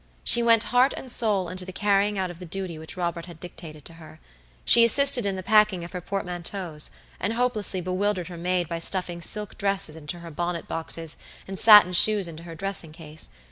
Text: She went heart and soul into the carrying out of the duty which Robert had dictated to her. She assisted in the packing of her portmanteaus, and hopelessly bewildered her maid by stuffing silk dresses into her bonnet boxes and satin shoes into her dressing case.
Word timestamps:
She 0.23 0.41
went 0.41 0.63
heart 0.73 0.95
and 0.97 1.11
soul 1.11 1.47
into 1.47 1.63
the 1.63 1.71
carrying 1.71 2.17
out 2.17 2.31
of 2.31 2.39
the 2.39 2.45
duty 2.47 2.79
which 2.79 2.97
Robert 2.97 3.27
had 3.27 3.39
dictated 3.39 3.85
to 3.85 3.93
her. 4.01 4.19
She 4.65 4.83
assisted 4.83 5.27
in 5.27 5.35
the 5.35 5.43
packing 5.43 5.83
of 5.83 5.91
her 5.91 6.01
portmanteaus, 6.01 6.89
and 7.19 7.33
hopelessly 7.33 7.81
bewildered 7.81 8.27
her 8.27 8.35
maid 8.35 8.67
by 8.67 8.79
stuffing 8.79 9.21
silk 9.21 9.59
dresses 9.59 9.95
into 9.95 10.17
her 10.21 10.31
bonnet 10.31 10.67
boxes 10.67 11.17
and 11.47 11.59
satin 11.59 11.93
shoes 11.93 12.27
into 12.27 12.41
her 12.41 12.55
dressing 12.55 12.91
case. 12.93 13.29